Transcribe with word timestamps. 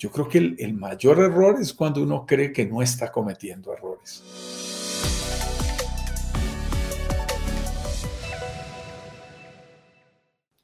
Yo 0.00 0.10
creo 0.10 0.26
que 0.26 0.38
el, 0.38 0.56
el 0.58 0.72
mayor 0.72 1.18
error 1.18 1.60
es 1.60 1.74
cuando 1.74 2.02
uno 2.02 2.24
cree 2.26 2.54
que 2.54 2.64
no 2.64 2.80
está 2.80 3.12
cometiendo 3.12 3.70
errores. 3.74 4.24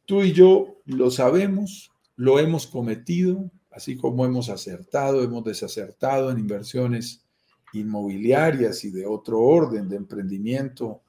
Tú 0.07 0.23
y 0.23 0.33
yo 0.33 0.79
lo 0.87 1.11
sabemos, 1.11 1.93
lo 2.17 2.39
hemos 2.39 2.67
cometido, 2.67 3.51
así 3.71 3.99
como 3.99 4.25
hemos 4.25 4.49
acertado, 4.49 5.23
hemos 5.23 5.45
desacertado 5.45 6.31
en 6.31 6.39
inversiones 6.39 7.23
inmobiliarias 7.75 8.85
y 8.85 8.91
de 8.91 9.05
otro 9.05 9.43
orden 9.43 9.87
de 9.87 9.97
emprendimiento 9.97 11.03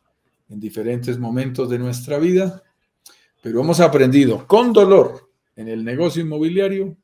en 0.49 0.59
diferentes 0.59 1.17
momentos 1.17 1.69
de 1.69 1.79
nuestra 1.79 2.17
vida, 2.17 2.61
pero 3.41 3.61
hemos 3.61 3.79
aprendido 3.79 4.45
con 4.45 4.73
dolor 4.73 5.29
en 5.55 5.69
el 5.69 5.85
negocio 5.85 6.21
inmobiliario 6.21 6.97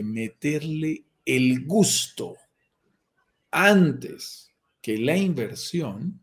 meterle 0.00 1.04
el 1.24 1.66
gusto 1.66 2.36
antes 3.50 4.48
que 4.80 4.96
la 4.96 5.16
inversión 5.16 6.20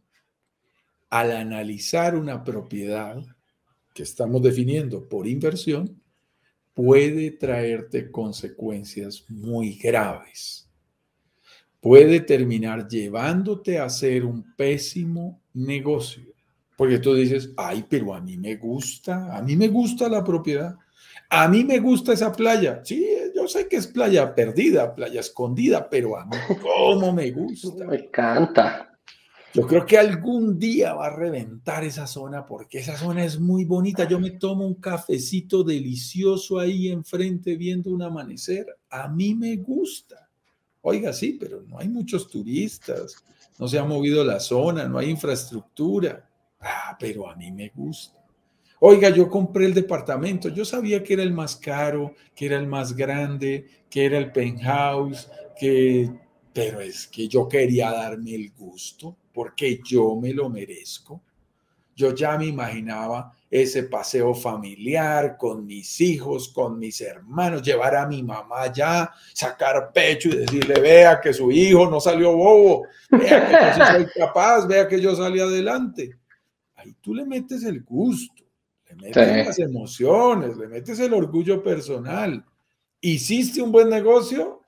al 1.09 1.31
analizar 1.31 2.15
una 2.15 2.43
propiedad 2.43 3.21
que 3.93 4.03
estamos 4.03 4.41
definiendo 4.41 5.07
por 5.09 5.27
inversión 5.27 6.01
puede 6.73 7.31
traerte 7.31 8.11
consecuencias 8.11 9.25
muy 9.27 9.73
graves. 9.75 10.69
Puede 11.81 12.19
terminar 12.21 12.88
llevándote 12.88 13.79
a 13.79 13.85
hacer 13.85 14.25
un 14.25 14.55
pésimo 14.55 15.41
negocio. 15.53 16.23
Porque 16.77 16.99
tú 16.99 17.13
dices, 17.13 17.51
ay, 17.57 17.85
pero 17.89 18.13
a 18.13 18.21
mí 18.21 18.38
me 18.38 18.55
gusta, 18.55 19.35
a 19.35 19.41
mí 19.41 19.55
me 19.57 19.67
gusta 19.67 20.07
la 20.07 20.23
propiedad, 20.23 20.77
a 21.29 21.47
mí 21.47 21.65
me 21.65 21.79
gusta 21.79 22.13
esa 22.13 22.31
playa. 22.31 22.81
Sí, 22.83 23.05
yo 23.39 23.48
sé 23.48 23.67
que 23.67 23.77
es 23.77 23.88
playa 23.88 24.35
perdida, 24.35 24.93
playa 24.93 25.20
escondida, 25.20 25.89
pero 25.89 26.17
a 26.17 26.25
mí 26.25 26.35
cómo 26.61 27.11
me 27.13 27.31
gusta. 27.31 27.86
Me 27.86 27.97
encanta. 27.97 28.89
Yo 29.53 29.66
creo 29.66 29.86
que 29.86 29.97
algún 29.97 30.59
día 30.59 30.94
va 30.94 31.08
a 31.08 31.16
reventar 31.16 31.83
esa 31.83 32.05
zona 32.05 32.45
porque 32.45 32.80
esa 32.80 32.97
zona 32.97 33.23
es 33.23 33.39
muy 33.39 33.66
bonita. 33.66 34.08
Yo 34.08 34.19
me 34.19 34.31
tomo 34.31 34.67
un 34.67 34.75
cafecito 34.75 35.63
delicioso 35.63 36.59
ahí 36.59 36.89
enfrente 36.89 37.55
viendo 37.55 37.89
un 37.89 38.03
amanecer. 38.03 38.67
A 38.89 39.08
mí 39.08 39.33
me 39.33 39.56
gusta. 39.56 40.30
Oiga, 40.81 41.13
sí, 41.13 41.38
pero 41.39 41.63
no 41.63 41.80
hay 41.80 41.89
muchos 41.89 42.30
turistas, 42.30 43.16
no 43.58 43.67
se 43.67 43.80
ha 43.80 43.83
movido 43.83 44.23
la 44.23 44.39
zona, 44.39 44.88
no 44.88 44.97
hay 44.97 45.09
infraestructura. 45.09 46.30
Ah, 46.59 46.95
pero 47.00 47.30
a 47.30 47.35
mí 47.35 47.52
me 47.52 47.69
gusta. 47.69 48.19
Oiga, 48.81 49.09
yo 49.09 49.30
compré 49.30 49.66
el 49.66 49.73
departamento, 49.73 50.49
yo 50.49 50.63
sabía 50.63 51.03
que 51.03 51.13
era 51.13 51.23
el 51.23 51.33
más 51.33 51.55
caro, 51.58 52.16
que 52.33 52.45
era 52.45 52.58
el 52.58 52.67
más 52.67 52.95
grande, 52.95 53.67
que 53.89 54.05
era 54.05 54.17
el 54.17 54.31
penthouse, 54.31 55.30
que 55.59 56.09
pero 56.53 56.81
es 56.81 57.07
que 57.07 57.27
yo 57.27 57.47
quería 57.47 57.91
darme 57.91 58.35
el 58.35 58.52
gusto 58.52 59.16
porque 59.33 59.80
yo 59.83 60.16
me 60.16 60.33
lo 60.33 60.50
merezco. 60.50 61.22
Yo 61.95 62.13
ya 62.13 62.38
me 62.38 62.47
imaginaba 62.47 63.31
ese 63.50 63.83
paseo 63.83 64.33
familiar 64.33 65.38
con 65.38 65.66
mis 65.66 66.00
hijos, 66.02 66.50
con 66.50 66.77
mis 66.80 67.02
hermanos, 67.02 67.61
llevar 67.61 67.95
a 67.95 68.07
mi 68.07 68.23
mamá 68.23 68.63
allá, 68.63 69.11
sacar 69.33 69.91
pecho 69.94 70.30
y 70.30 70.38
decirle, 70.38 70.80
vea 70.80 71.19
que 71.19 71.33
su 71.33 71.52
hijo 71.52 71.89
no 71.89 72.00
salió 72.00 72.35
bobo, 72.35 72.83
vea 73.11 73.47
que 73.47 73.80
yo 73.80 73.85
soy 73.85 74.05
capaz, 74.16 74.67
vea 74.67 74.88
que 74.88 75.02
yo 75.02 75.16
salí 75.16 75.39
adelante. 75.39 76.11
Ahí 76.75 76.94
tú 77.02 77.13
le 77.13 77.25
metes 77.25 77.63
el 77.63 77.83
gusto, 77.83 78.44
le 78.89 78.95
metes 78.95 79.47
las 79.47 79.59
emociones, 79.59 80.57
le 80.57 80.67
metes 80.67 80.99
el 80.99 81.13
orgullo 81.13 81.63
personal. 81.63 82.43
¿Hiciste 83.01 83.61
un 83.61 83.71
buen 83.71 83.89
negocio? 83.89 84.63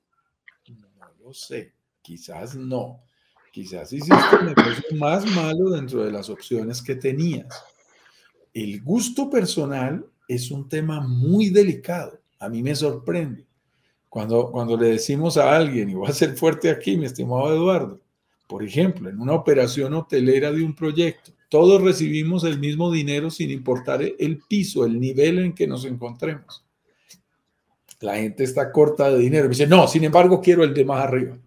No 0.69 1.07
lo 1.19 1.33
sé, 1.33 1.73
quizás 2.01 2.55
no 2.55 3.03
Quizás 3.51 3.91
hiciste 3.91 4.35
un 4.39 4.45
negocio 4.45 4.95
más 4.95 5.25
malo 5.25 5.71
dentro 5.71 6.05
de 6.05 6.11
las 6.11 6.29
opciones 6.29 6.81
que 6.81 6.95
tenías. 6.95 7.47
El 8.53 8.81
gusto 8.81 9.29
personal 9.29 10.05
es 10.25 10.51
un 10.51 10.69
tema 10.69 11.01
muy 11.01 11.49
delicado. 11.49 12.17
A 12.39 12.47
mí 12.47 12.63
me 12.63 12.73
sorprende. 12.73 13.45
Cuando, 14.07 14.49
cuando 14.51 14.77
le 14.77 14.87
decimos 14.87 15.35
a 15.35 15.53
alguien, 15.53 15.89
y 15.89 15.93
voy 15.93 16.07
a 16.07 16.13
ser 16.13 16.37
fuerte 16.37 16.69
aquí, 16.69 16.95
mi 16.95 17.05
estimado 17.05 17.53
Eduardo, 17.53 17.99
por 18.47 18.63
ejemplo, 18.63 19.09
en 19.09 19.19
una 19.19 19.33
operación 19.33 19.93
hotelera 19.93 20.51
de 20.51 20.63
un 20.63 20.73
proyecto, 20.73 21.33
todos 21.51 21.81
recibimos 21.81 22.45
el 22.45 22.59
mismo 22.59 22.89
dinero 22.89 23.29
sin 23.29 23.51
importar 23.51 24.01
el 24.01 24.41
piso, 24.47 24.85
el 24.85 24.97
nivel 24.97 25.37
en 25.39 25.53
que 25.53 25.67
nos 25.67 25.83
encontremos. 25.83 26.63
La 27.99 28.15
gente 28.15 28.45
está 28.45 28.71
corta 28.71 29.11
de 29.11 29.19
dinero. 29.19 29.43
Me 29.43 29.49
dice, 29.49 29.67
no, 29.67 29.85
sin 29.85 30.05
embargo, 30.05 30.39
quiero 30.39 30.63
el 30.63 30.73
de 30.73 30.85
más 30.85 31.03
arriba. 31.03 31.37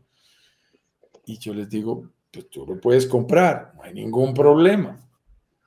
Y 1.25 1.39
yo 1.39 1.55
les 1.55 1.71
digo, 1.71 2.11
pues 2.31 2.51
tú 2.51 2.67
lo 2.67 2.79
puedes 2.79 3.07
comprar, 3.07 3.73
no 3.77 3.83
hay 3.83 3.95
ningún 3.95 4.35
problema, 4.35 4.95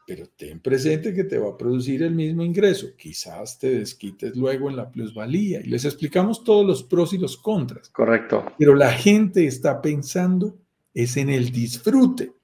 pero 0.06 0.28
ten 0.36 0.59
presente 0.59 1.16
que 1.16 1.24
te 1.24 1.40
va 1.40 1.50
a 1.50 1.58
producir 1.58 2.03
el 2.03 2.14
mismo 2.14 2.44
ingreso. 2.44 2.90
Quizás 2.96 3.58
te 3.58 3.80
desquites 3.80 4.36
luego 4.36 4.70
en 4.70 4.76
la 4.76 4.92
plusvalía 4.92 5.62
y 5.62 5.68
les 5.68 5.84
explicamos 5.84 6.44
todos 6.44 6.64
los 6.64 6.84
pros 6.84 7.12
y 7.12 7.18
los 7.18 7.38
contras. 7.38 7.90
Correcto. 7.90 8.46
Pero 8.59 8.76
la 8.76 8.92
gente 8.92 9.47
está 9.47 9.81
pensando 9.81 10.59
es 10.94 11.18
en 11.18 11.31
el 11.31 11.52
disfrute. 11.52 12.37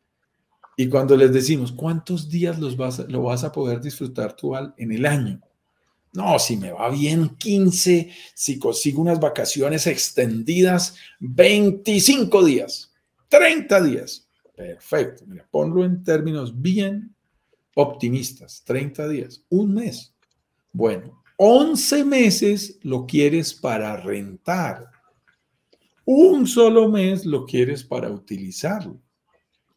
Y 0.75 0.89
cuando 0.89 1.16
les 1.16 1.31
decimos, 1.31 1.72
¿cuántos 1.72 2.29
días 2.29 2.59
los 2.59 2.75
vas 2.75 3.00
lo 3.07 3.23
vas 3.23 3.44
a 3.44 3.51
poder 3.51 3.79
disfrutar 3.81 4.35
tú 4.35 4.53
en 4.56 4.91
el 4.91 5.06
año? 5.06 5.41
No, 6.13 6.38
si 6.38 6.57
me 6.57 6.72
va 6.72 6.89
bien 6.89 7.29
15, 7.38 8.11
si 8.35 8.59
consigo 8.59 9.01
unas 9.01 9.19
vacaciones 9.19 9.88
extendidas, 9.88 10.95
25 11.19 12.45
días. 12.45 12.91
30 13.29 13.84
días. 13.84 14.28
Perfecto. 14.56 15.23
Mira, 15.25 15.47
ponlo 15.50 15.84
en 15.84 16.03
términos 16.03 16.61
bien 16.61 17.16
optimistas. 17.75 18.63
30 18.63 19.07
días. 19.07 19.44
Un 19.50 19.73
mes. 19.73 20.13
Bueno, 20.72 21.23
11 21.38 22.05
meses 22.05 22.78
lo 22.84 23.07
quieres 23.07 23.53
para 23.53 23.97
rentar. 23.97 24.91
Un 26.05 26.45
solo 26.45 26.90
mes 26.90 27.25
lo 27.25 27.45
quieres 27.45 27.84
para 27.84 28.11
utilizarlo. 28.11 29.00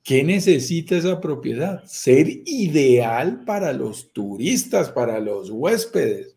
¿Qué 0.06 0.22
necesita 0.22 0.96
esa 0.96 1.20
propiedad? 1.20 1.82
Ser 1.84 2.28
ideal 2.46 3.42
para 3.44 3.72
los 3.72 4.12
turistas, 4.12 4.88
para 4.88 5.18
los 5.18 5.50
huéspedes. 5.50 6.36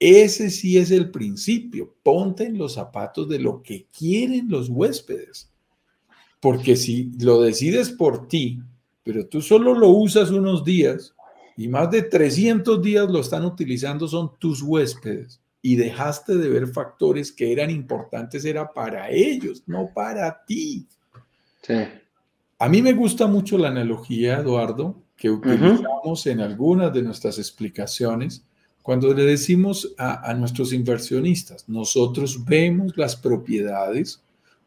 Ese 0.00 0.50
sí 0.50 0.78
es 0.78 0.90
el 0.90 1.12
principio. 1.12 1.94
Ponte 2.02 2.44
en 2.44 2.58
los 2.58 2.74
zapatos 2.74 3.28
de 3.28 3.38
lo 3.38 3.62
que 3.62 3.86
quieren 3.96 4.48
los 4.48 4.68
huéspedes. 4.68 5.48
Porque 6.40 6.74
si 6.74 7.12
lo 7.20 7.40
decides 7.40 7.88
por 7.88 8.26
ti, 8.26 8.58
pero 9.04 9.28
tú 9.28 9.40
solo 9.40 9.74
lo 9.74 9.90
usas 9.90 10.30
unos 10.30 10.64
días 10.64 11.14
y 11.56 11.68
más 11.68 11.88
de 11.88 12.02
300 12.02 12.82
días 12.82 13.08
lo 13.08 13.20
están 13.20 13.44
utilizando 13.44 14.08
son 14.08 14.32
tus 14.40 14.60
huéspedes 14.60 15.40
y 15.62 15.76
dejaste 15.76 16.36
de 16.36 16.48
ver 16.48 16.66
factores 16.66 17.30
que 17.30 17.52
eran 17.52 17.70
importantes, 17.70 18.44
era 18.44 18.72
para 18.72 19.08
ellos, 19.08 19.62
no 19.68 19.88
para 19.94 20.44
ti. 20.44 20.88
Sí. 21.62 21.74
A 22.62 22.68
mí 22.68 22.80
me 22.80 22.92
gusta 22.92 23.26
mucho 23.26 23.58
la 23.58 23.70
analogía, 23.70 24.38
Eduardo, 24.38 24.94
que 25.16 25.28
utilizamos 25.28 26.24
en 26.28 26.38
algunas 26.38 26.92
de 26.92 27.02
nuestras 27.02 27.36
explicaciones 27.38 28.44
cuando 28.82 29.12
le 29.12 29.24
decimos 29.24 29.92
a, 29.98 30.30
a 30.30 30.32
nuestros 30.34 30.72
inversionistas, 30.72 31.68
nosotros 31.68 32.44
vemos 32.44 32.96
las 32.96 33.16
propiedades 33.16 34.22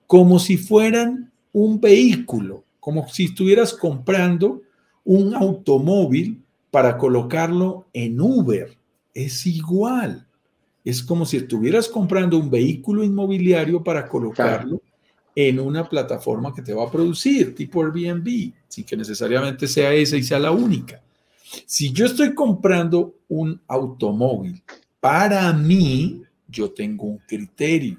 como 0.08 0.40
si 0.40 0.58
fueran 0.58 1.32
un 1.54 1.80
vehículo, 1.80 2.66
como 2.82 3.08
si 3.08 3.28
estuvieras 3.28 3.74
comprando 3.74 4.62
un 5.06 5.34
automóvil 5.34 6.44
para 6.72 6.98
colocarlo 6.98 7.88
en 7.94 8.20
Uber. 8.20 8.78
Es 9.14 9.46
igual. 9.46 10.28
Es 10.84 11.02
como 11.02 11.26
si 11.26 11.38
estuvieras 11.38 11.88
comprando 11.88 12.38
un 12.38 12.50
vehículo 12.50 13.06
inmobiliario 13.06 13.82
para 13.82 14.06
colocarlo 14.06 14.82
en 15.36 15.60
una 15.60 15.88
plataforma 15.88 16.54
que 16.54 16.62
te 16.62 16.74
va 16.74 16.86
a 16.86 16.92
producir, 16.92 17.54
tipo 17.54 17.84
Airbnb, 17.84 18.54
sin 18.68 18.86
que 18.86 18.96
necesariamente 18.96 19.68
sea 19.68 19.94
esa 19.94 20.16
y 20.16 20.24
sea 20.24 20.40
la 20.40 20.52
única. 20.52 21.02
Si 21.66 21.92
yo 21.92 22.06
estoy 22.06 22.34
comprando 22.34 23.18
un 23.28 23.62
automóvil, 23.68 24.64
para 25.00 25.52
mí, 25.54 26.24
yo 26.48 26.72
tengo 26.72 27.06
un 27.06 27.20
criterio 27.28 27.98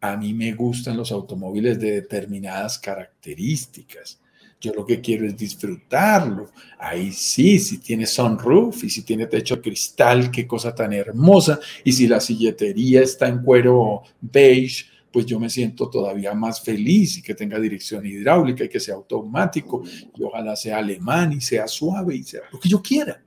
a 0.00 0.16
mí 0.16 0.32
me 0.32 0.52
gustan 0.52 0.96
los 0.96 1.10
automóviles 1.10 1.78
de 1.80 1.92
determinadas 1.92 2.78
características. 2.78 4.20
Yo 4.60 4.72
lo 4.72 4.84
que 4.84 5.00
quiero 5.00 5.26
es 5.26 5.36
disfrutarlo. 5.36 6.50
Ahí 6.78 7.12
sí, 7.12 7.58
si 7.58 7.78
tiene 7.78 8.06
sunroof 8.06 8.84
y 8.84 8.90
si 8.90 9.02
tiene 9.02 9.26
techo 9.26 9.60
cristal, 9.60 10.30
qué 10.30 10.46
cosa 10.46 10.74
tan 10.74 10.92
hermosa. 10.92 11.60
Y 11.84 11.92
si 11.92 12.08
la 12.08 12.20
silletería 12.20 13.02
está 13.02 13.28
en 13.28 13.42
cuero 13.42 14.02
beige, 14.20 14.86
pues 15.12 15.26
yo 15.26 15.40
me 15.40 15.48
siento 15.48 15.88
todavía 15.88 16.34
más 16.34 16.60
feliz 16.60 17.18
y 17.18 17.22
que 17.22 17.34
tenga 17.34 17.58
dirección 17.58 18.04
hidráulica 18.04 18.64
y 18.64 18.68
que 18.68 18.80
sea 18.80 18.94
automático 18.94 19.82
y 19.84 20.22
ojalá 20.22 20.54
sea 20.54 20.78
alemán 20.78 21.32
y 21.32 21.40
sea 21.40 21.66
suave 21.66 22.16
y 22.16 22.22
sea 22.22 22.42
lo 22.52 22.60
que 22.60 22.68
yo 22.68 22.82
quiera. 22.82 23.22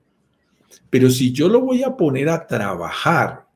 Pero 0.88 1.10
si 1.10 1.32
yo 1.32 1.48
lo 1.48 1.60
voy 1.60 1.82
a 1.82 1.96
poner 1.96 2.28
a 2.28 2.46
trabajar 2.46 3.46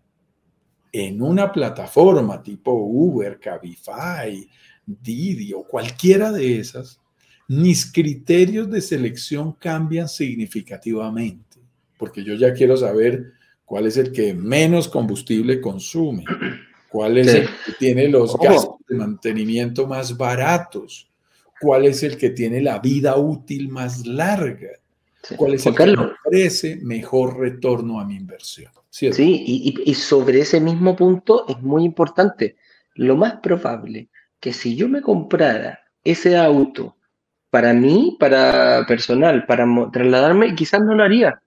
en 0.92 1.22
una 1.22 1.52
plataforma 1.52 2.42
tipo 2.42 2.72
Uber, 2.72 3.38
Cabify, 3.38 4.48
Didi 4.84 5.52
o 5.52 5.64
cualquiera 5.64 6.32
de 6.32 6.58
esas, 6.58 7.00
mis 7.48 7.90
criterios 7.92 8.70
de 8.70 8.80
selección 8.80 9.52
cambian 9.52 10.08
significativamente, 10.08 11.58
porque 11.98 12.24
yo 12.24 12.34
ya 12.34 12.52
quiero 12.52 12.76
saber 12.76 13.32
cuál 13.64 13.86
es 13.86 13.96
el 13.96 14.12
que 14.12 14.34
menos 14.34 14.88
combustible 14.88 15.60
consume, 15.60 16.24
cuál 16.96 17.18
es 17.18 17.26
el 17.26 17.46
que 17.46 17.72
tiene 17.78 18.08
los 18.08 18.38
gastos 18.38 18.76
de 18.88 18.96
mantenimiento 18.96 19.86
más 19.86 20.16
baratos, 20.16 21.06
cuál 21.60 21.84
es 21.84 22.02
el 22.02 22.16
que 22.16 22.30
tiene 22.30 22.62
la 22.62 22.78
vida 22.78 23.18
útil 23.18 23.68
más 23.68 24.06
larga, 24.06 24.70
cuál 25.36 25.52
es 25.52 25.66
el 25.66 25.74
que 25.74 25.94
ofrece 25.94 26.76
mejor 26.82 27.38
retorno 27.38 28.00
a 28.00 28.06
mi 28.06 28.16
inversión. 28.16 28.72
Sí, 28.88 29.10
y, 29.14 29.94
sobre 29.94 30.40
ese 30.40 30.58
mismo 30.58 30.96
punto 30.96 31.44
es 31.46 31.60
muy 31.60 31.84
importante. 31.84 32.56
Lo 32.94 33.14
más 33.14 33.40
probable 33.42 34.08
que 34.40 34.54
si 34.54 34.74
yo 34.74 34.88
me 34.88 35.02
comprara 35.02 35.80
ese 36.02 36.34
auto 36.34 36.96
para 37.50 37.74
mí, 37.74 38.16
para 38.18 38.86
personal, 38.88 39.44
para 39.44 39.66
trasladarme, 39.92 40.54
quizás 40.54 40.80
no 40.80 40.94
lo 40.94 41.04
haría. 41.04 41.42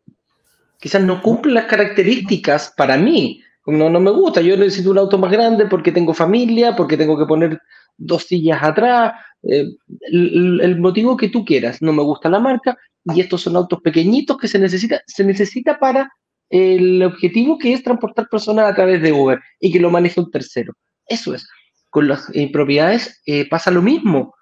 Quizás 0.80 1.02
no 1.02 1.24
cumple 1.24 1.54
las 1.54 1.66
características 1.66 2.72
para 2.78 2.98
mí. 2.98 3.42
No, 3.72 3.90
no 3.90 4.00
me 4.00 4.12
gusta. 4.12 4.42
Yo 4.42 4.58
necesito 4.58 4.92
un 4.92 4.98
auto 4.98 5.18
más 5.18 5.32
grande 5.32 5.66
porque 5.66 5.92
tengo 5.92 6.14
familia, 6.14 6.76
porque 6.76 6.98
tengo 6.98 7.18
que 7.18 7.26
poner 7.26 7.60
dos 7.98 8.24
sillas 8.24 8.62
atrás. 8.64 9.14
Eh, 9.44 9.66
el, 10.12 10.80
motivo 10.80 11.16
que 11.16 11.30
tú 11.30 11.46
quieras. 11.46 11.82
No 11.82 11.94
me 11.94 12.04
gusta 12.04 12.30
la 12.30 12.40
marca 12.40 12.78
y 13.06 13.22
estos 13.22 13.42
son 13.42 13.56
autos 13.56 13.82
pequeñitos 13.82 14.38
que 14.38 14.48
se 14.48 14.60
necesita, 14.60 15.02
se 15.08 15.24
necesita 15.24 15.80
para 15.80 16.12
el 16.50 17.04
objetivo 17.04 17.58
que 17.58 17.74
es 17.74 17.84
transportar 17.84 18.28
personas 18.28 18.72
a 18.72 18.76
través 18.76 19.02
de 19.02 19.14
Uber 19.14 19.40
y 19.60 19.72
que 19.72 19.80
lo 19.80 19.92
maneje 19.92 20.20
un 20.20 20.32
tercero. 20.32 20.74
Eso 21.06 21.34
es. 21.34 21.48
Con 21.90 22.08
las 22.08 22.30
eh, 22.34 22.52
propiedades 22.52 23.22
eh, 23.26 23.48
pasa 23.48 23.72
lo 23.72 23.82
mismo. 23.82 24.36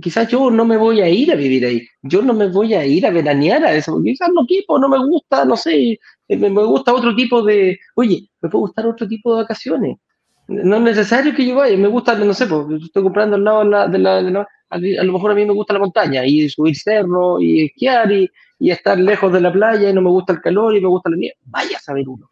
Quizás 0.00 0.28
yo 0.28 0.50
no 0.50 0.64
me 0.64 0.76
voy 0.76 1.00
a 1.00 1.08
ir 1.08 1.30
a 1.30 1.36
vivir 1.36 1.66
ahí, 1.66 1.86
yo 2.00 2.22
no 2.22 2.32
me 2.32 2.46
voy 2.46 2.72
a 2.72 2.86
ir 2.86 3.04
a 3.04 3.10
veranear 3.10 3.62
a 3.66 3.74
eso, 3.74 4.00
quizás 4.02 4.30
no 4.32 4.44
equipo, 4.44 4.78
no 4.78 4.88
me 4.88 4.98
gusta, 4.98 5.44
no 5.44 5.58
sé, 5.58 6.00
me, 6.28 6.48
gusta 6.48 6.94
otro 6.94 7.14
tipo 7.14 7.42
de, 7.42 7.78
oye, 7.94 8.28
me 8.40 8.48
puede 8.48 8.60
gustar 8.62 8.86
otro 8.86 9.06
tipo 9.06 9.34
de 9.34 9.42
vacaciones. 9.42 9.98
No 10.46 10.76
es 10.76 10.82
necesario 10.82 11.34
que 11.34 11.46
yo 11.46 11.56
vaya, 11.56 11.76
me 11.76 11.88
gusta, 11.88 12.14
no 12.16 12.34
sé, 12.34 12.46
porque 12.46 12.76
estoy 12.76 13.02
comprando 13.02 13.36
al 13.36 13.44
lado 13.44 13.64
de 13.88 13.98
la, 13.98 14.22
de 14.22 14.30
la, 14.30 14.46
a 14.70 14.78
lo 14.78 15.12
mejor 15.12 15.30
a 15.30 15.34
mí 15.34 15.44
me 15.44 15.52
gusta 15.52 15.72
la 15.72 15.78
montaña 15.78 16.24
y 16.26 16.48
subir 16.48 16.76
cerro 16.76 17.40
y 17.40 17.66
esquiar 17.66 18.12
y, 18.12 18.30
y 18.58 18.70
estar 18.70 18.98
lejos 18.98 19.32
de 19.32 19.40
la 19.40 19.52
playa 19.52 19.88
y 19.88 19.92
no 19.94 20.02
me 20.02 20.10
gusta 20.10 20.32
el 20.32 20.40
calor 20.40 20.76
y 20.76 20.80
me 20.80 20.88
gusta 20.88 21.10
la 21.10 21.16
nieve. 21.16 21.36
Vaya 21.44 21.76
a 21.76 21.80
saber 21.80 22.08
uno. 22.08 22.28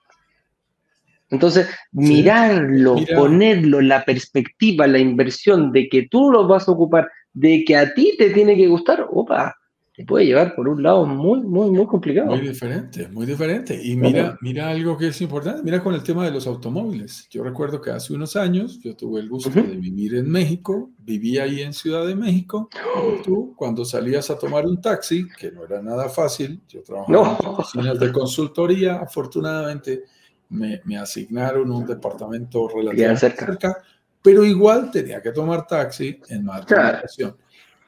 Entonces, 1.30 1.66
mirarlo, 1.92 2.96
ponerlo 3.16 3.80
en 3.80 3.88
la 3.88 4.04
perspectiva, 4.04 4.86
la 4.86 4.98
inversión 4.98 5.72
de 5.72 5.88
que 5.88 6.06
tú 6.06 6.30
lo 6.30 6.46
vas 6.46 6.68
a 6.68 6.72
ocupar, 6.72 7.10
de 7.32 7.64
que 7.64 7.74
a 7.74 7.94
ti 7.94 8.14
te 8.18 8.30
tiene 8.30 8.54
que 8.54 8.66
gustar, 8.66 9.06
opa, 9.10 9.56
te 10.02 10.06
puede 10.06 10.26
llevar 10.26 10.56
por 10.56 10.68
un 10.68 10.82
lado 10.82 11.06
muy, 11.06 11.40
muy, 11.42 11.70
muy 11.70 11.86
complicado. 11.86 12.26
Muy 12.26 12.40
diferente, 12.40 13.06
muy 13.08 13.24
diferente. 13.24 13.80
Y 13.80 13.96
mira, 13.96 14.36
mira 14.40 14.68
algo 14.68 14.98
que 14.98 15.08
es 15.08 15.20
importante, 15.20 15.62
mira 15.62 15.80
con 15.80 15.94
el 15.94 16.02
tema 16.02 16.24
de 16.24 16.32
los 16.32 16.46
automóviles. 16.48 17.28
Yo 17.30 17.44
recuerdo 17.44 17.80
que 17.80 17.92
hace 17.92 18.12
unos 18.12 18.34
años 18.34 18.80
yo 18.80 18.96
tuve 18.96 19.20
el 19.20 19.28
gusto 19.28 19.50
de 19.50 19.62
vivir 19.62 20.16
en 20.16 20.28
México, 20.28 20.90
viví 20.98 21.38
ahí 21.38 21.62
en 21.62 21.72
Ciudad 21.72 22.04
de 22.04 22.16
México. 22.16 22.68
Tú, 23.24 23.54
cuando 23.56 23.84
salías 23.84 24.28
a 24.30 24.38
tomar 24.38 24.66
un 24.66 24.80
taxi, 24.80 25.28
que 25.38 25.52
no 25.52 25.64
era 25.64 25.80
nada 25.80 26.08
fácil, 26.08 26.60
yo 26.68 26.82
trabajaba 26.82 27.38
en 27.40 27.46
oficinas 27.46 28.00
de 28.00 28.10
consultoría, 28.10 28.96
afortunadamente 28.96 30.02
me, 30.48 30.80
me 30.84 30.98
asignaron 30.98 31.70
un 31.70 31.86
departamento 31.86 32.68
relativamente 32.68 33.20
cerca. 33.20 33.76
pero 34.20 34.44
igual 34.44 34.90
tenía 34.90 35.22
que 35.22 35.30
tomar 35.30 35.64
taxi 35.64 36.18
en 36.28 36.44
más 36.44 36.62
ocasión. 36.62 37.36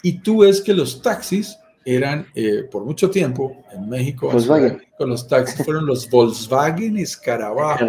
Y 0.03 0.21
tú 0.21 0.43
ves 0.43 0.61
que 0.61 0.75
los 0.75 1.03
taxis 1.03 1.59
eran 1.85 2.27
eh, 2.35 2.65
por 2.71 2.85
mucho 2.85 3.11
tiempo 3.11 3.65
en 3.73 3.89
México, 3.89 4.31
con 4.97 5.09
los 5.09 5.29
taxis 5.29 5.65
fueron 5.65 5.87
los 5.87 6.09
Volkswagen 6.09 6.97
Escarabajo, 6.97 7.85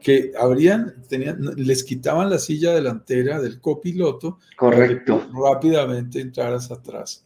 que 0.00 0.32
habrían, 0.38 1.02
tenían, 1.08 1.40
les 1.56 1.82
quitaban 1.82 2.30
la 2.30 2.38
silla 2.38 2.72
delantera 2.72 3.40
del 3.40 3.60
copiloto 3.60 4.38
Correcto. 4.56 5.28
para 5.32 5.54
rápidamente 5.54 6.20
entraras 6.20 6.70
atrás. 6.70 7.24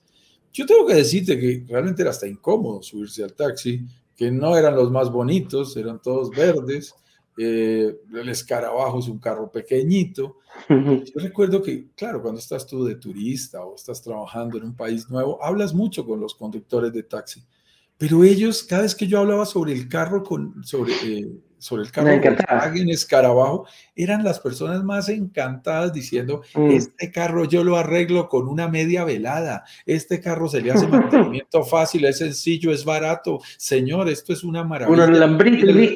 Yo 0.52 0.66
tengo 0.66 0.86
que 0.86 0.94
decirte 0.94 1.38
que 1.38 1.64
realmente 1.68 2.02
era 2.02 2.10
hasta 2.10 2.26
incómodo 2.26 2.82
subirse 2.82 3.24
al 3.24 3.34
taxi, 3.34 3.86
que 4.16 4.30
no 4.30 4.56
eran 4.56 4.76
los 4.76 4.90
más 4.90 5.10
bonitos, 5.10 5.76
eran 5.76 6.00
todos 6.00 6.30
verdes, 6.30 6.94
eh, 7.38 8.00
el 8.12 8.28
escarabajo 8.28 8.98
es 8.98 9.08
un 9.08 9.18
carro 9.18 9.50
pequeñito. 9.50 10.38
Yo 10.68 11.02
recuerdo 11.16 11.62
que, 11.62 11.88
claro, 11.94 12.20
cuando 12.20 12.38
estás 12.40 12.66
tú 12.66 12.84
de 12.84 12.96
turista 12.96 13.64
o 13.64 13.74
estás 13.74 14.02
trabajando 14.02 14.58
en 14.58 14.64
un 14.64 14.76
país 14.76 15.08
nuevo, 15.08 15.42
hablas 15.42 15.72
mucho 15.72 16.04
con 16.04 16.20
los 16.20 16.34
conductores 16.34 16.92
de 16.92 17.02
taxi, 17.02 17.42
pero 17.96 18.22
ellos, 18.24 18.62
cada 18.62 18.82
vez 18.82 18.94
que 18.94 19.06
yo 19.06 19.20
hablaba 19.20 19.46
sobre 19.46 19.72
el 19.72 19.88
carro, 19.88 20.22
con, 20.22 20.62
sobre, 20.64 20.92
eh, 21.04 21.32
sobre 21.62 21.84
el 21.84 21.92
carro 21.92 22.10
Volkswagen 22.10 22.90
Escarabajo, 22.90 23.66
eran 23.94 24.24
las 24.24 24.40
personas 24.40 24.82
más 24.82 25.08
encantadas 25.08 25.92
diciendo, 25.92 26.42
mm. 26.54 26.70
este 26.72 27.12
carro 27.12 27.44
yo 27.44 27.62
lo 27.62 27.76
arreglo 27.76 28.28
con 28.28 28.48
una 28.48 28.66
media 28.66 29.04
velada, 29.04 29.64
este 29.86 30.20
carro 30.20 30.48
se 30.48 30.60
le 30.60 30.72
hace 30.72 30.88
mantenimiento 30.88 31.62
fácil, 31.64 32.04
es 32.04 32.18
sencillo, 32.18 32.72
es 32.72 32.84
barato, 32.84 33.38
señor, 33.56 34.08
esto 34.08 34.32
es 34.32 34.42
una 34.42 34.64
maravilla. 34.64 35.06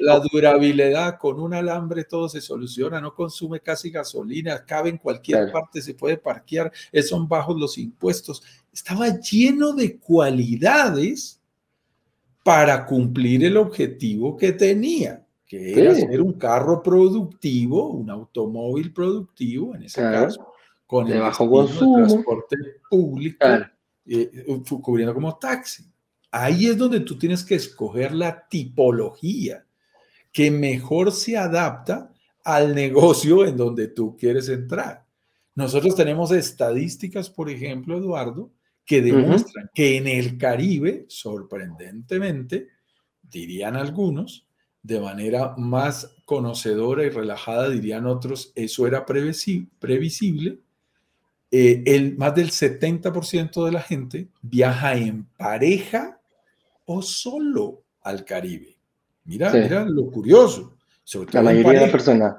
la 0.02 0.20
durabilidad 0.20 1.18
con 1.18 1.40
un 1.40 1.52
alambre 1.52 2.04
todo 2.04 2.28
se 2.28 2.40
soluciona, 2.40 3.00
no 3.00 3.12
consume 3.12 3.58
casi 3.58 3.90
gasolina, 3.90 4.64
cabe 4.64 4.90
en 4.90 4.98
cualquier 4.98 5.50
parte, 5.50 5.82
se 5.82 5.94
puede 5.94 6.16
parquear, 6.16 6.70
son 7.02 7.26
bajos 7.26 7.58
los 7.58 7.76
impuestos. 7.76 8.40
Estaba 8.72 9.18
lleno 9.18 9.72
de 9.72 9.98
cualidades 9.98 11.40
para 12.44 12.86
cumplir 12.86 13.44
el 13.44 13.56
objetivo 13.56 14.36
que 14.36 14.52
tenía 14.52 15.25
que 15.46 15.80
era 15.80 15.94
ser 15.94 16.20
un 16.20 16.32
carro 16.32 16.82
productivo, 16.82 17.90
un 17.90 18.10
automóvil 18.10 18.92
productivo, 18.92 19.74
en 19.74 19.84
ese 19.84 20.00
caso, 20.02 20.52
con 20.86 21.06
el 21.08 21.20
bajo 21.20 21.48
consumo. 21.48 21.98
transporte 21.98 22.56
público, 22.90 23.46
eh, 24.06 24.44
cubriendo 24.82 25.14
como 25.14 25.36
taxi. 25.38 25.84
Ahí 26.30 26.66
es 26.66 26.76
donde 26.76 27.00
tú 27.00 27.16
tienes 27.16 27.44
que 27.44 27.54
escoger 27.54 28.12
la 28.12 28.46
tipología 28.48 29.64
que 30.32 30.50
mejor 30.50 31.12
se 31.12 31.36
adapta 31.36 32.12
al 32.44 32.74
negocio 32.74 33.46
en 33.46 33.56
donde 33.56 33.88
tú 33.88 34.16
quieres 34.16 34.48
entrar. 34.48 35.04
Nosotros 35.54 35.96
tenemos 35.96 36.30
estadísticas, 36.32 37.30
por 37.30 37.48
ejemplo, 37.48 37.96
Eduardo, 37.96 38.50
que 38.84 39.00
demuestran 39.00 39.70
que 39.74 39.96
en 39.96 40.06
el 40.06 40.36
Caribe, 40.36 41.06
sorprendentemente, 41.08 42.68
dirían 43.22 43.74
algunos, 43.74 44.45
de 44.86 45.00
manera 45.00 45.54
más 45.56 46.14
conocedora 46.24 47.04
y 47.04 47.10
relajada, 47.10 47.68
dirían 47.68 48.06
otros, 48.06 48.52
eso 48.54 48.86
era 48.86 49.04
previsible. 49.04 50.60
Eh, 51.50 51.82
el, 51.86 52.16
más 52.16 52.34
del 52.36 52.50
70% 52.50 53.64
de 53.64 53.72
la 53.72 53.82
gente 53.82 54.28
viaja 54.42 54.94
en 54.94 55.24
pareja 55.36 56.20
o 56.84 57.02
solo 57.02 57.82
al 58.02 58.24
Caribe. 58.24 58.76
Mira, 59.24 59.52
mira 59.52 59.84
lo 59.84 60.08
curioso. 60.08 60.76
Sobre 61.02 61.32
la 61.32 61.42
mayoría 61.42 61.72
de 61.72 61.80
las 61.80 61.90
personas. 61.90 62.36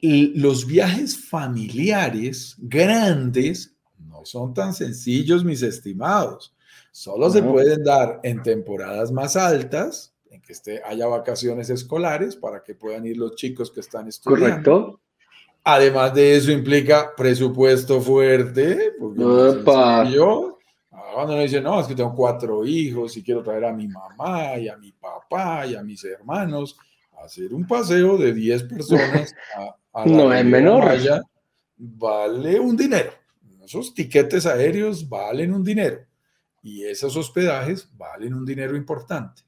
Los 0.00 0.66
viajes 0.66 1.16
familiares 1.16 2.54
grandes 2.58 3.74
no 3.98 4.24
son 4.24 4.54
tan 4.54 4.72
sencillos, 4.72 5.44
mis 5.44 5.62
estimados. 5.62 6.54
Solo 6.92 7.28
se 7.30 7.42
pueden 7.42 7.82
dar 7.82 8.20
en 8.22 8.40
temporadas 8.42 9.10
más 9.10 9.34
altas, 9.34 10.13
que 10.40 10.52
esté, 10.52 10.82
haya 10.84 11.06
vacaciones 11.06 11.70
escolares 11.70 12.36
para 12.36 12.62
que 12.62 12.74
puedan 12.74 13.06
ir 13.06 13.16
los 13.16 13.34
chicos 13.36 13.70
que 13.70 13.80
están 13.80 14.08
estudiando. 14.08 14.46
Correcto. 14.46 15.00
Además 15.64 16.12
de 16.12 16.36
eso 16.36 16.52
implica 16.52 17.14
presupuesto 17.16 18.00
fuerte, 18.00 18.92
porque 18.98 19.20
yo, 20.12 20.58
cuando 21.14 21.32
uno 21.32 21.42
dice, 21.42 21.60
no, 21.60 21.80
es 21.80 21.86
que 21.86 21.94
tengo 21.94 22.14
cuatro 22.14 22.66
hijos 22.66 23.16
y 23.16 23.22
quiero 23.22 23.42
traer 23.42 23.64
a 23.64 23.72
mi 23.72 23.88
mamá 23.88 24.58
y 24.58 24.68
a 24.68 24.76
mi 24.76 24.92
papá 24.92 25.66
y 25.66 25.74
a 25.74 25.82
mis 25.82 26.04
hermanos, 26.04 26.76
hacer 27.22 27.54
un 27.54 27.66
paseo 27.66 28.18
de 28.18 28.34
10 28.34 28.62
personas 28.64 29.34
a, 29.56 30.00
la 30.00 30.06
no 30.12 30.34
es 30.34 30.44
menor. 30.44 30.84
vale 31.78 32.60
un 32.60 32.76
dinero. 32.76 33.12
Esos 33.64 33.94
tiquetes 33.94 34.44
aéreos 34.44 35.08
valen 35.08 35.54
un 35.54 35.64
dinero 35.64 36.00
y 36.62 36.84
esos 36.84 37.16
hospedajes 37.16 37.88
valen 37.96 38.34
un 38.34 38.44
dinero 38.44 38.76
importante. 38.76 39.42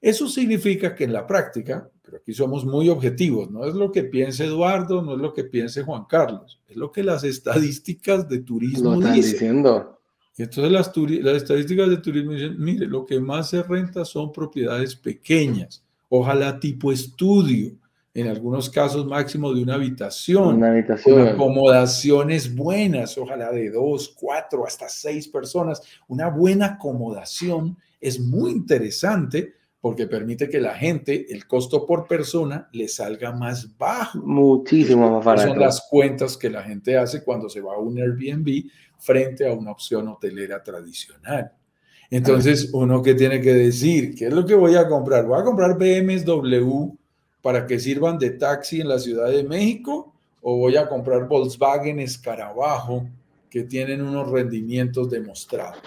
Eso 0.00 0.28
significa 0.28 0.94
que 0.94 1.04
en 1.04 1.12
la 1.12 1.26
práctica, 1.26 1.88
pero 2.02 2.16
aquí 2.18 2.32
somos 2.32 2.64
muy 2.64 2.88
objetivos, 2.88 3.50
no 3.50 3.66
es 3.66 3.74
lo 3.74 3.92
que 3.92 4.04
piense 4.04 4.44
Eduardo, 4.46 5.02
no 5.02 5.12
es 5.14 5.18
lo 5.20 5.32
que 5.34 5.44
piense 5.44 5.82
Juan 5.82 6.04
Carlos, 6.08 6.60
es 6.68 6.76
lo 6.76 6.90
que 6.90 7.02
las 7.02 7.22
estadísticas 7.22 8.28
de 8.28 8.38
turismo 8.40 8.94
están 8.94 9.14
dicen. 9.14 9.32
diciendo. 9.32 10.00
Y 10.36 10.42
entonces 10.42 10.72
las, 10.72 10.90
las 10.96 11.36
estadísticas 11.42 11.90
de 11.90 11.98
turismo 11.98 12.32
dicen, 12.32 12.56
mire, 12.58 12.86
lo 12.86 13.04
que 13.04 13.20
más 13.20 13.50
se 13.50 13.62
renta 13.62 14.04
son 14.06 14.32
propiedades 14.32 14.96
pequeñas, 14.96 15.84
ojalá 16.08 16.58
tipo 16.58 16.90
estudio, 16.92 17.72
en 18.12 18.26
algunos 18.26 18.68
casos 18.68 19.06
máximo 19.06 19.54
de 19.54 19.62
una 19.62 19.74
habitación, 19.74 20.56
Una 20.56 20.70
habitación. 20.70 21.14
con 21.16 21.28
acomodaciones 21.28 22.52
buenas, 22.54 23.16
ojalá 23.16 23.52
de 23.52 23.70
dos, 23.70 24.08
cuatro, 24.18 24.66
hasta 24.66 24.88
seis 24.88 25.28
personas. 25.28 25.80
Una 26.08 26.28
buena 26.28 26.66
acomodación 26.66 27.76
es 28.00 28.18
muy 28.18 28.50
interesante 28.50 29.54
porque 29.80 30.06
permite 30.06 30.48
que 30.48 30.60
la 30.60 30.74
gente, 30.74 31.32
el 31.32 31.46
costo 31.46 31.86
por 31.86 32.06
persona, 32.06 32.68
le 32.72 32.86
salga 32.86 33.32
más 33.32 33.76
bajo. 33.78 34.18
Muchísimo 34.18 35.10
más 35.10 35.24
barato. 35.24 35.48
Son 35.48 35.58
las 35.58 35.86
cuentas 35.88 36.36
que 36.36 36.50
la 36.50 36.62
gente 36.62 36.98
hace 36.98 37.24
cuando 37.24 37.48
se 37.48 37.62
va 37.62 37.74
a 37.74 37.78
un 37.78 37.98
Airbnb 37.98 38.64
frente 38.98 39.48
a 39.48 39.52
una 39.54 39.72
opción 39.72 40.08
hotelera 40.08 40.62
tradicional. 40.62 41.52
Entonces, 42.10 42.70
uno 42.72 43.02
que 43.02 43.14
tiene 43.14 43.40
que 43.40 43.54
decir, 43.54 44.14
¿qué 44.14 44.26
es 44.26 44.32
lo 44.32 44.44
que 44.44 44.54
voy 44.54 44.74
a 44.74 44.86
comprar? 44.88 45.24
¿Voy 45.24 45.40
a 45.40 45.44
comprar 45.44 45.78
BMW 45.78 46.88
para 47.40 47.66
que 47.66 47.78
sirvan 47.78 48.18
de 48.18 48.30
taxi 48.30 48.80
en 48.80 48.88
la 48.88 48.98
Ciudad 48.98 49.30
de 49.30 49.44
México? 49.44 50.12
¿O 50.42 50.58
voy 50.58 50.76
a 50.76 50.88
comprar 50.88 51.28
Volkswagen 51.28 52.00
Escarabajo 52.00 53.08
que 53.48 53.62
tienen 53.62 54.02
unos 54.02 54.30
rendimientos 54.30 55.08
demostrados? 55.08 55.80